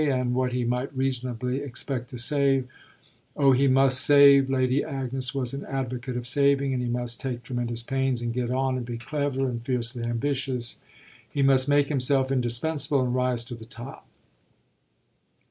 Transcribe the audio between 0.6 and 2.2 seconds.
might reasonably expect to